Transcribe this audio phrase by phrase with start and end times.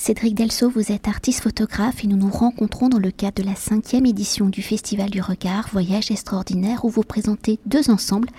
[0.00, 3.54] Cédric Delso, vous êtes artiste photographe et nous nous rencontrons dans le cadre de la
[3.54, 8.30] cinquième édition du Festival du Regard, Voyage extraordinaire, où vous présentez deux ensembles,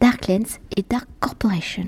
[0.00, 1.84] Dark Lens et Dark Corporation.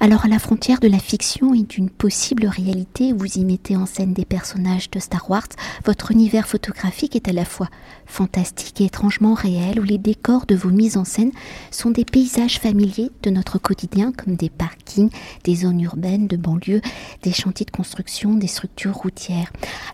[0.00, 3.86] Alors à la frontière de la fiction et d'une possible réalité, vous y mettez en
[3.86, 5.46] scène des personnages de Star Wars.
[5.84, 7.68] Votre univers photographique est à la fois
[8.06, 11.30] fantastique et étrangement réel, où les décors de vos mises en scène
[11.70, 15.10] sont des paysages familiers de notre quotidien, comme des parkings,
[15.44, 16.80] des zones urbaines de banlieue,
[17.22, 18.71] des chantiers de construction, des structures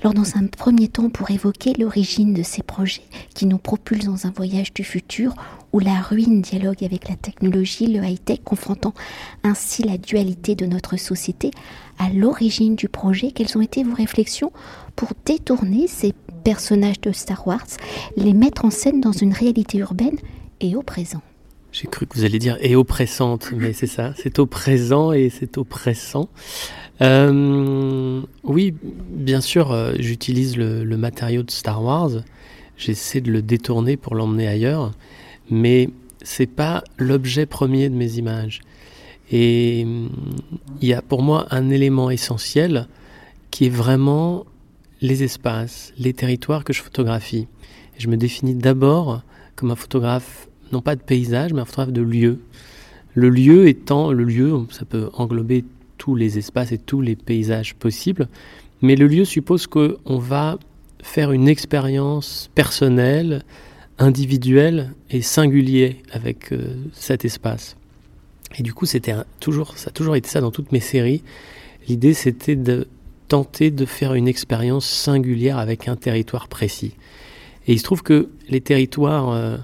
[0.00, 3.02] Alors dans un premier temps, pour évoquer l'origine de ces projets
[3.34, 5.34] qui nous propulsent dans un voyage du futur,
[5.72, 8.94] où la ruine dialogue avec la technologie, le high-tech, confrontant
[9.42, 11.50] ainsi la dualité de notre société.
[11.98, 14.52] À l'origine du projet, quelles ont été vos réflexions
[14.96, 17.66] pour détourner ces personnages de Star Wars,
[18.16, 20.16] les mettre en scène dans une réalité urbaine
[20.60, 21.22] et au présent?
[21.80, 25.30] J'ai cru que vous alliez dire et oppressante, mais c'est ça, c'est au présent et
[25.30, 26.28] c'est oppressant.
[27.02, 32.10] Euh, oui, bien sûr, euh, j'utilise le, matériau de Star Wars,
[32.76, 34.90] j'essaie de le détourner pour l'emmener ailleurs,
[35.50, 35.90] mais
[36.22, 38.60] c'est pas l'objet premier de mes images.
[39.30, 42.88] Et il y a pour moi un élément essentiel
[43.50, 44.46] qui est vraiment
[45.00, 47.46] les espaces, les territoires que je photographie.
[47.98, 49.22] je me définis d'abord
[49.54, 52.38] comme un photographe, non pas de paysage, mais un photographe de lieu.
[53.14, 55.64] Le lieu étant, le lieu, ça peut englober
[55.96, 58.28] tous les espaces et tous les paysages possibles,
[58.80, 60.58] mais le lieu suppose qu'on va
[61.02, 63.42] faire une expérience personnelle,
[63.98, 67.76] individuel et singulier avec euh, cet espace.
[68.56, 71.22] Et du coup, c'était toujours, ça a toujours été ça dans toutes mes séries.
[71.88, 72.86] L'idée, c'était de
[73.26, 76.94] tenter de faire une expérience singulière avec un territoire précis.
[77.66, 79.58] Et il se trouve que les territoires euh,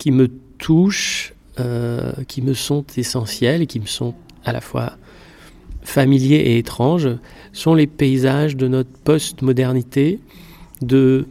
[0.00, 4.94] qui me touchent, euh, qui me sont essentiels et qui me sont à la fois
[5.82, 7.08] familiers et étranges,
[7.52, 10.18] sont les paysages de notre post-modernité,
[10.80, 11.26] de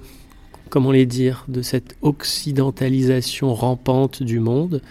[0.69, 4.81] comment les dire, de cette occidentalisation rampante du monde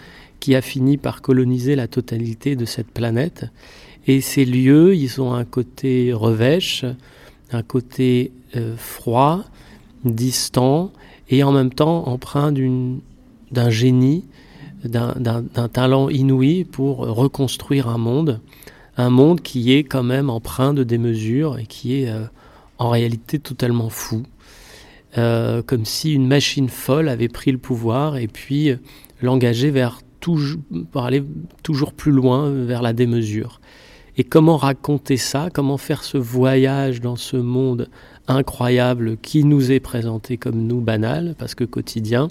[0.41, 3.45] qui a fini par coloniser la totalité de cette planète.
[4.07, 6.83] Et ces lieux, ils ont un côté revêche,
[7.53, 9.45] un côté euh, froid,
[10.03, 10.91] distant,
[11.29, 12.51] et en même temps empreint
[13.51, 14.25] d'un génie,
[14.83, 18.39] d'un talent inouï pour reconstruire un monde,
[18.97, 22.25] un monde qui est quand même empreint de démesure et qui est euh,
[22.77, 24.23] en réalité totalement fou.
[25.17, 28.71] Euh, comme si une machine folle avait pris le pouvoir et puis
[29.21, 30.01] l'engageait vers
[30.91, 31.23] pour aller
[31.63, 33.59] toujours plus loin vers la démesure.
[34.17, 35.49] Et comment raconter ça?
[35.53, 37.89] Comment faire ce voyage dans ce monde
[38.27, 42.27] incroyable qui nous est présenté comme nous banal, parce que quotidien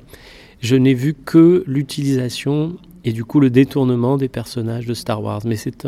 [0.61, 5.43] Je n'ai vu que l'utilisation et du coup le détournement des personnages de Star Wars.
[5.45, 5.87] Mais c'est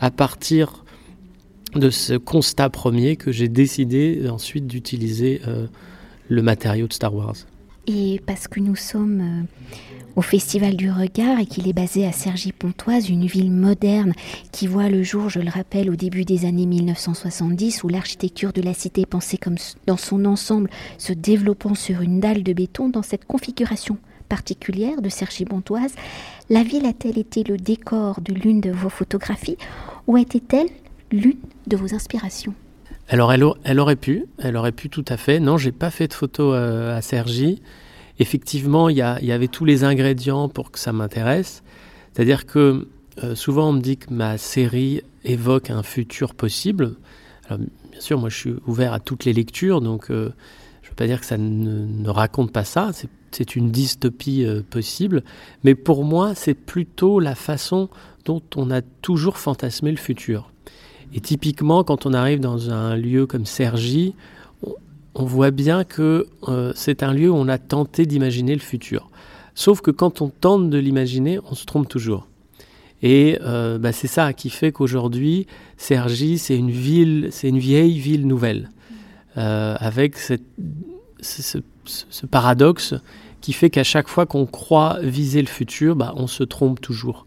[0.00, 0.84] à partir
[1.74, 5.66] de ce constat premier que j'ai décidé ensuite d'utiliser euh,
[6.28, 7.36] le matériau de Star Wars.
[7.90, 9.64] Et parce que nous sommes euh,
[10.14, 14.12] au Festival du Regard et qu'il est basé à Cergy-Pontoise, une ville moderne
[14.52, 18.60] qui voit le jour, je le rappelle, au début des années 1970, où l'architecture de
[18.60, 19.56] la cité pensée comme
[19.86, 23.96] dans son ensemble se développant sur une dalle de béton dans cette configuration
[24.28, 25.94] particulière de Cergy-Pontoise,
[26.50, 29.56] la ville a-t-elle été le décor de l'une de vos photographies
[30.06, 30.68] ou était-elle
[31.10, 32.52] l'une de vos inspirations?
[33.08, 33.42] Alors elle,
[33.80, 35.40] aurait pu, elle aurait pu tout à fait.
[35.40, 37.62] Non, j'ai pas fait de photo euh, à Sergi.
[38.18, 41.62] Effectivement, il y, avait tous les ingrédients pour que ça m'intéresse.
[42.12, 42.88] C'est-à-dire que
[43.22, 46.96] euh, souvent on me dit que ma série évoque un futur possible.
[47.46, 47.60] Alors,
[47.90, 50.30] bien sûr, moi je suis ouvert à toutes les lectures, donc euh,
[50.82, 52.90] je ne veux pas dire que ça ne, raconte pas ça.
[53.30, 55.22] C'est une dystopie possible,
[55.62, 57.88] mais pour moi c'est plutôt la façon
[58.24, 60.50] dont on a toujours fantasmé le futur.
[61.14, 64.14] Et typiquement, quand on arrive dans un lieu comme Sergi,
[65.14, 69.10] on, voit bien que euh, c'est un lieu où on a tenté d'imaginer le futur.
[69.54, 72.28] Sauf que quand on tente de l'imaginer, on se trompe toujours.
[73.02, 75.46] Et euh, bah, c'est ça qui fait qu'aujourd'hui,
[75.76, 78.70] Sergi, c'est une ville, c'est une vieille ville nouvelle,
[79.36, 80.34] euh, avec ce,
[82.30, 82.94] paradoxe
[83.40, 87.24] qui fait qu'à chaque fois qu'on croit viser le futur, bah, on se trompe toujours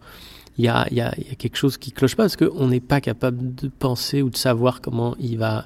[0.62, 4.22] il y a, quelque chose qui cloche pas parce qu'on n'est pas capable de penser
[4.22, 5.66] ou de savoir comment il va,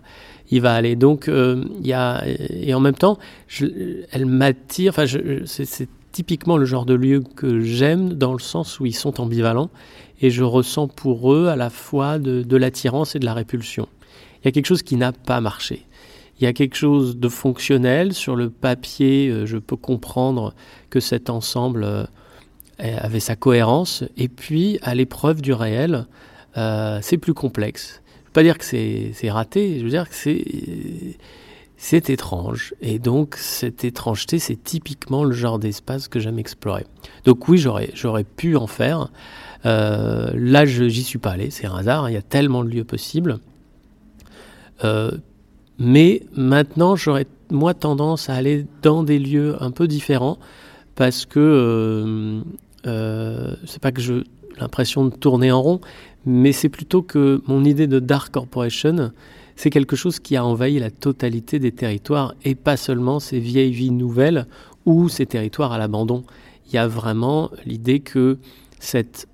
[0.51, 0.95] il va aller.
[0.95, 3.65] Donc, euh, il y a, et en même temps, je,
[4.11, 4.91] elle m'attire.
[4.91, 5.05] Enfin,
[5.45, 9.69] c'est typiquement le genre de lieu que j'aime dans le sens où ils sont ambivalents
[10.21, 13.87] et je ressens pour eux à la fois de, de l'attirance et de la répulsion.
[14.41, 15.85] Il y a quelque chose qui n'a pas marché.
[16.39, 19.29] Il y a quelque chose de fonctionnel sur le papier.
[19.29, 20.53] Euh, je peux comprendre
[20.89, 22.03] que cet ensemble euh,
[22.79, 24.03] avait sa cohérence.
[24.17, 26.05] Et puis, à l'épreuve du réel,
[26.55, 28.01] c'est plus complexe.
[28.05, 31.17] Je ne veux pas dire que c'est raté, je veux dire que c'est
[31.77, 32.73] c'est étrange.
[32.81, 36.85] Et donc, cette étrangeté, c'est typiquement le genre d'espace que j'aime explorer.
[37.25, 39.09] Donc oui, j'aurais, pu en faire.
[39.65, 42.09] Euh, là, j'y suis pas allé, c'est un hasard.
[42.09, 43.39] Il y a tellement de lieux possibles.
[44.83, 45.11] Euh,
[45.77, 50.39] mais maintenant, j'aurais moi tendance à aller dans des lieux un peu différents
[50.95, 52.41] parce que euh,
[52.87, 54.23] euh c'est pas que j'ai
[54.59, 55.81] l'impression de tourner en rond,
[56.25, 59.11] mais c'est plutôt que mon idée de Dark Corporation,
[59.55, 63.71] c'est quelque chose qui a envahi la totalité des territoires et pas seulement ces vieilles
[63.71, 64.47] villes nouvelles
[64.85, 66.23] ou ces territoires à l'abandon.
[66.67, 68.37] Il y a vraiment l'idée que
[68.79, 69.27] cette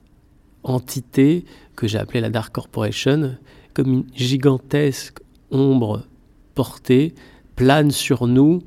[0.64, 1.46] entité
[1.76, 3.36] que j'ai appelée la Dark Corporation,
[3.74, 5.20] comme une gigantesque
[5.50, 6.04] ombre
[6.56, 7.14] portée,
[7.56, 8.64] plane sur nous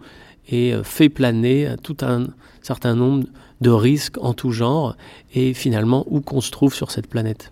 [0.48, 2.28] et euh, fait planer tout un
[2.62, 3.26] certain nombre
[3.60, 4.96] de risques en tout genre
[5.34, 7.50] et finalement où qu'on se trouve sur cette planète.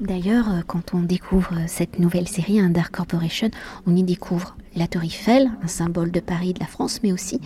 [0.00, 3.50] D'ailleurs, euh, quand on découvre euh, cette nouvelle série, un Dark Corporation,
[3.86, 7.38] on y découvre la Tour Eiffel, un symbole de Paris, de la France, mais aussi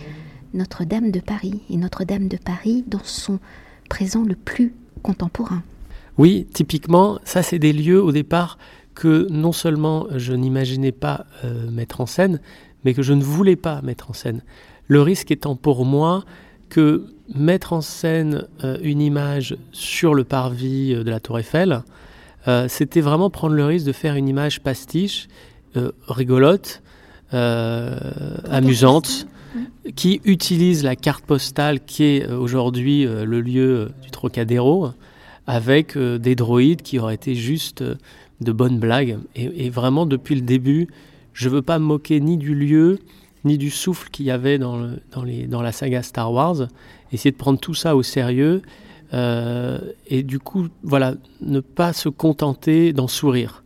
[0.53, 1.61] Notre-Dame de Paris.
[1.69, 3.39] Et Notre-Dame de Paris dans son
[3.89, 4.73] présent le plus
[5.03, 5.63] contemporain.
[6.17, 8.57] Oui, typiquement, ça c'est des lieux au départ
[8.93, 12.39] que non seulement je n'imaginais pas euh, mettre en scène,
[12.85, 14.41] mais que je ne voulais pas mettre en scène.
[14.87, 16.23] Le risque étant pour moi
[16.75, 18.47] que mettre en scène
[18.81, 21.83] une image sur le parvis de la Tour Eiffel,
[22.49, 25.29] euh, c'était vraiment prendre le risque de faire une image pastiche,
[25.77, 26.81] euh, rigolote,
[27.33, 27.97] euh,
[28.49, 29.25] amusante,
[29.95, 34.89] qui utilise la carte postale qui est aujourd'hui le lieu du Trocadéro,
[35.47, 37.81] avec des droïdes qui auraient été juste
[38.41, 39.17] de bonnes blagues.
[39.35, 40.89] Et, vraiment, depuis le début,
[41.31, 42.99] je ne veux pas me moquer ni du lieu,
[43.45, 44.75] ni du souffle qu'il y avait dans,
[45.61, 46.67] la saga Star Wars.
[47.11, 48.61] Essayer de prendre tout ça au sérieux
[49.13, 53.63] euh, et du coup, voilà, ne pas se contenter d'en sourire.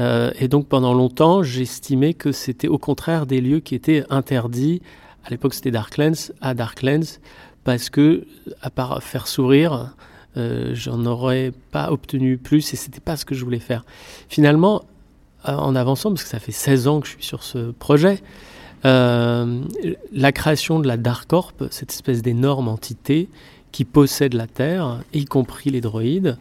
[0.00, 4.82] Euh, et donc pendant longtemps, j'estimais que c'était au contraire des lieux qui étaient interdits.
[5.24, 7.18] À l'époque, c'était Darklands, à Darklands,
[7.62, 8.26] parce que
[8.60, 9.94] à part faire sourire,
[10.36, 13.84] euh, j'en aurais pas obtenu plus et c'était pas ce que je voulais faire.
[14.28, 14.84] Finalement,
[15.44, 18.22] en avançant, parce que ça fait 16 ans que je suis sur ce projet,
[18.84, 23.28] la création de la Dark Corp, cette espèce d'énorme entité
[23.72, 26.36] qui possèdent la Terre, y compris les droïdes,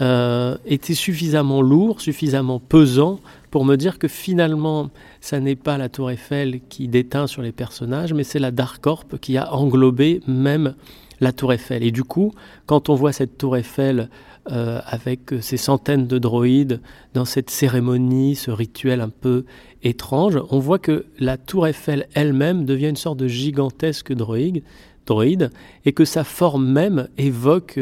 [0.00, 3.20] euh, était suffisamment lourd, suffisamment pesant
[3.52, 4.88] pour me dire que finalement,
[5.20, 8.82] ça n'est pas la Tour Eiffel qui déteint sur les personnages, mais c'est la Dark
[8.82, 10.74] Corp qui a englobé même
[11.20, 11.84] la Tour Eiffel.
[11.84, 12.32] Et du coup,
[12.64, 14.08] quand on voit cette Tour Eiffel
[14.50, 16.80] euh, avec ces centaines de droïdes
[17.12, 19.44] dans cette cérémonie, ce rituel un peu
[19.82, 24.62] étrange, on voit que la Tour Eiffel elle-même devient une sorte de gigantesque droïde,
[25.06, 25.50] droïde
[25.84, 27.78] et que sa forme même évoque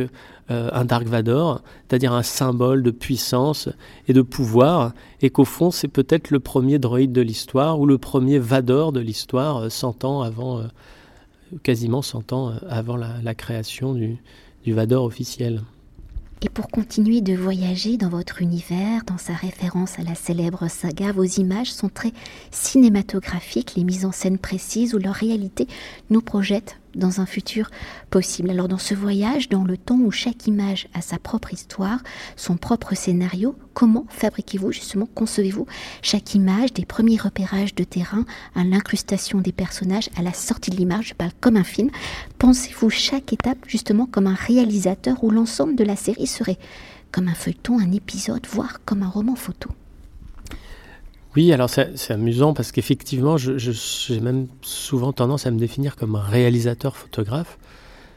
[0.51, 3.69] euh, un Dark Vador, c'est-à-dire un symbole de puissance
[4.09, 7.99] et de pouvoir, et qu'au fond c'est peut-être le premier droïde de l'histoire ou le
[7.99, 10.65] premier Vador de l'histoire, 100 euh, ans avant, euh,
[11.63, 14.17] quasiment 100 ans avant la, création du,
[14.65, 15.63] du Vador officiel.
[16.43, 21.13] Et pour continuer de voyager dans votre univers, dans sa référence à la célèbre saga,
[21.13, 22.13] vos images sont très
[22.51, 25.69] cinématographiques, les mises en scène précises où leur réalité
[26.09, 27.71] nous projette dans un futur
[28.11, 28.51] possible.
[28.51, 32.01] Alors dans ce voyage, dans le temps où chaque image a sa propre histoire,
[32.37, 35.67] son propre scénario, comment fabriquez-vous justement, concevez-vous
[36.03, 40.77] chaque image, des premiers repérages de terrain à l'incrustation des personnages, à la sortie de
[40.77, 41.91] l'image, je parle comme un film,
[42.39, 46.59] pensez-vous chaque étape justement comme un réalisateur où l'ensemble de la série serait
[47.13, 49.71] comme un feuilleton, un épisode, voire comme un roman photo?
[51.37, 56.97] Oui, alors c'est amusant parce qu'effectivement, j'ai même souvent tendance à me définir comme réalisateur
[56.97, 57.59] photographe.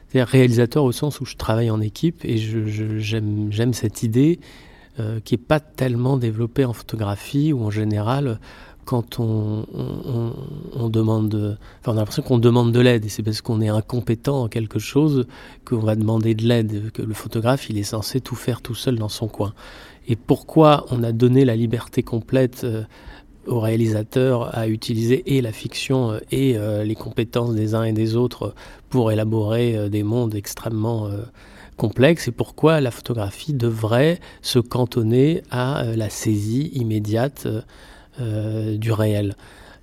[0.09, 4.39] C'est-à-dire réalisateur au sens où je travaille en équipe et j'aime cette idée
[4.99, 8.39] euh, qui n'est pas tellement développée en photographie ou en général
[8.85, 9.65] quand on,
[10.89, 14.47] demande, on a l'impression qu'on demande de l'aide et c'est parce qu'on est incompétent en
[14.49, 15.25] quelque chose
[15.65, 18.97] qu'on va demander de l'aide, que le photographe il est censé tout faire tout seul
[18.97, 19.53] dans son coin
[20.07, 22.83] et pourquoi on a donné la liberté complète euh,
[23.47, 27.93] au réalisateur à utiliser et la fiction euh, et euh, les compétences des uns et
[27.93, 28.53] des autres
[28.89, 31.09] pour élaborer des mondes extrêmement
[31.77, 32.27] complexes?
[32.27, 37.47] Et pourquoi la photographie devrait se cantonner à la saisie immédiate
[38.19, 39.35] du réel?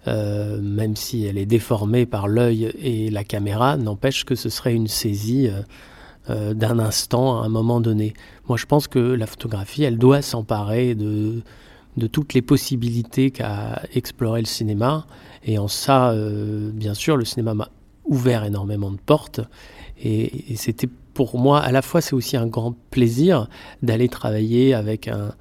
[0.06, 4.86] même si elle est déformée par l'œil et la caméra, n'empêche que ce serait une
[4.86, 5.50] saisie
[6.28, 8.14] d'un instant à un moment donné.
[8.48, 11.42] Moi, je pense que la photographie, elle doit s'emparer de,
[12.12, 15.06] toutes les possibilités qu'a exploré le cinéma.
[15.44, 17.68] Et en ça, euh, bien sûr, le cinéma m'a
[18.04, 19.40] ouvert énormément de portes.
[20.02, 23.48] Et, c'était pour moi, à la fois, c'est aussi un grand plaisir
[23.82, 25.32] d'aller travailler avec un,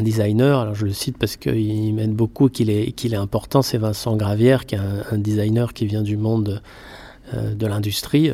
[0.00, 0.58] designer.
[0.58, 3.60] Alors je le cite parce qu'il m'aide beaucoup, qu'il est, qu'il est important.
[3.60, 6.62] C'est Vincent Gravière, qui est un, designer qui vient du monde
[7.34, 8.30] euh, de l'industrie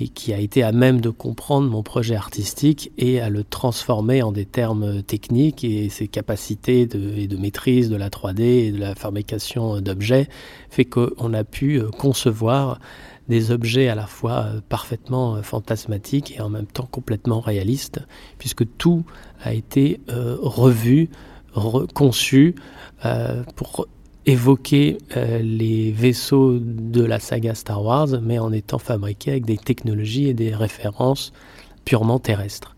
[0.00, 4.22] et qui a été à même de comprendre mon projet artistique et à le transformer
[4.22, 8.94] en des termes techniques et ses capacités de, maîtrise de la 3D et de la
[8.94, 10.28] fabrication d'objets
[10.70, 12.78] fait qu'on a pu euh, concevoir
[13.28, 18.00] des objets à la fois euh, parfaitement euh, fantasmatiques et en même temps complètement réalistes,
[18.38, 19.04] puisque tout
[19.42, 21.10] a été revu,
[21.94, 22.54] conçu
[23.56, 23.86] pour
[24.28, 29.56] évoquer euh, les vaisseaux de la saga Star Wars, mais en étant fabriqués avec des
[29.56, 31.32] technologies et des références
[31.86, 32.76] purement terrestres.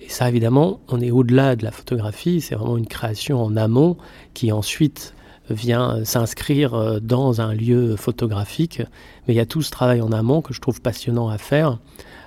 [0.00, 3.96] Et ça, évidemment, on est au-delà de la photographie, c'est vraiment une création en amont
[4.34, 5.14] qui ensuite
[5.50, 8.82] vient s'inscrire euh, dans un lieu photographique.
[9.26, 11.78] Mais il y a tout ce travail en amont que je trouve passionnant à faire.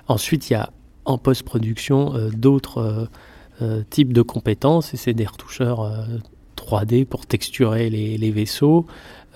[0.08, 0.72] Ensuite, il y a
[1.04, 3.08] en post-production euh, d'autres
[3.90, 5.88] types de compétences, et c'est des retoucheurs
[6.62, 8.86] 3D pour texturer les, vaisseaux,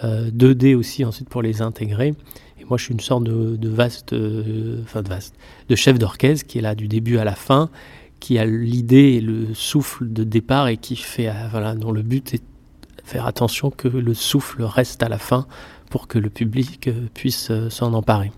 [0.02, 2.14] 2D euh, aussi ensuite pour les intégrer.
[2.60, 5.34] Et moi, je suis une sorte de, vaste, euh, enfin de vaste,
[5.68, 7.70] de chef d'orchestre qui est là du début à la fin,
[8.20, 12.02] qui a l'idée et le souffle de départ et qui fait, euh, voilà, dont le
[12.02, 12.42] but est
[13.04, 15.46] faire attention que le souffle reste à la fin
[15.90, 18.32] pour que le public puisse s'en emparer.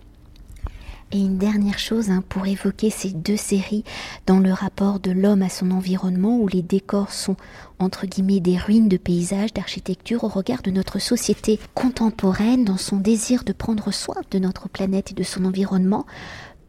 [1.11, 3.83] Et une dernière chose hein, pour évoquer ces deux séries
[4.27, 7.37] dans le rapport de l'homme à son environnement où les décors sont
[7.79, 12.97] entre guillemets des ruines de paysages, d'architecture au regard de notre société contemporaine dans son
[12.97, 16.05] désir de prendre soin de notre planète et de son environnement.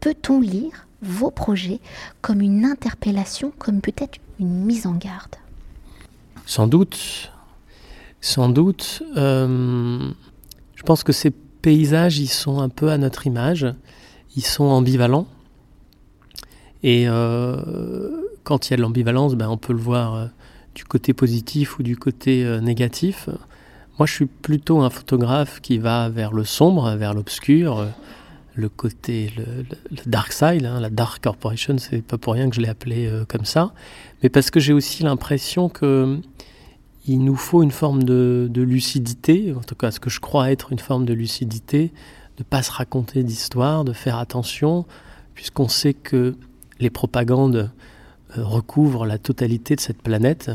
[0.00, 1.80] Peut-on lire vos projets
[2.22, 5.36] comme une interpellation, comme peut-être une mise en garde?
[6.46, 7.30] Sans doute.
[8.22, 9.02] Sans doute.
[9.18, 10.10] Euh,
[10.76, 13.66] je pense que ces paysages, ils sont un peu à notre image
[14.36, 15.26] ils sont ambivalents.
[16.82, 18.10] Et euh,
[18.44, 20.26] quand il y a de l'ambivalence, ben, on peut le voir euh,
[20.74, 23.28] du côté positif ou du côté euh, négatif.
[23.98, 27.86] Moi, je suis plutôt un photographe qui va vers le sombre, vers l'obscur,
[28.54, 29.66] le côté, le,
[30.06, 33.44] dark side, hein, la dark corporation, c'est pas pour rien que je l'ai appelé comme
[33.44, 33.74] ça,
[34.22, 36.18] mais parce que j'ai aussi l'impression que
[37.06, 40.50] il nous faut une forme de, de, lucidité, en tout cas ce que je crois
[40.50, 41.92] être une forme de lucidité,
[42.40, 44.86] de pas se raconter d'histoire, de faire attention,
[45.34, 46.34] puisqu'on sait que
[46.78, 47.70] les propagandes
[48.36, 50.50] euh, recouvrent la totalité de cette planète,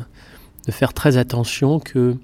[0.65, 2.17] de faire très attention que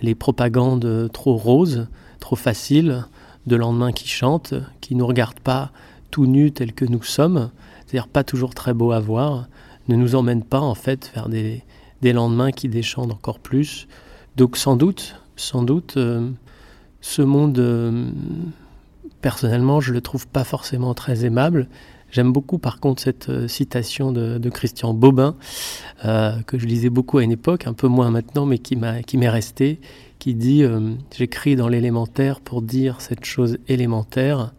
[0.00, 1.88] les propagandes trop roses,
[2.20, 3.04] trop faciles,
[3.46, 5.72] de lendemain qui chantent, qui nous regardent pas
[6.10, 7.50] tout nus tels que nous sommes,
[7.80, 9.46] c'est-à-dire pas toujours très beaux à voir,
[9.88, 11.62] ne nous emmènent pas en fait vers des,
[12.00, 13.88] des lendemains qui déchantent encore plus.
[14.36, 16.30] Donc sans doute, sans doute, euh,
[17.02, 18.10] ce monde euh,
[19.22, 21.68] personnellement, je le trouve pas forcément très aimable.
[22.10, 25.34] J'aime beaucoup par contre cette euh, citation de, Christian Bobin,
[26.04, 29.28] euh, que je lisais beaucoup à une époque, un peu moins maintenant, mais qui m'est
[29.30, 29.80] restée,
[30.18, 34.52] qui dit euh, J'écris dans l'élémentaire pour dire cette chose élémentaire,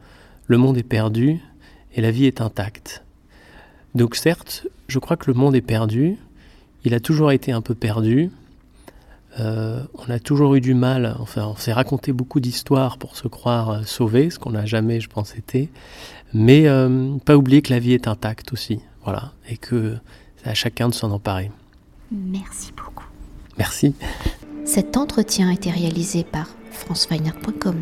[0.47, 1.39] le monde est perdu
[1.93, 3.03] et la vie est intacte.
[3.93, 6.17] Donc certes, je crois que le monde est perdu,
[6.85, 8.31] il a toujours été un peu perdu,
[9.39, 13.27] euh, on a toujours eu du mal, enfin on s'est raconté beaucoup d'histoires pour se
[13.27, 15.69] croire euh, sauvé, ce qu'on n'a jamais, je pense, été.
[16.33, 19.97] Mais euh, pas oublier que la vie est intacte aussi, voilà, et que
[20.37, 21.51] c'est à chacun de s'en emparer.
[22.11, 23.07] Merci beaucoup.
[23.57, 23.95] Merci.
[24.65, 27.75] Cet entretien a été réalisé par franceweiner.com.